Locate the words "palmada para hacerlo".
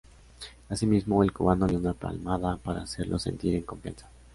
1.93-3.19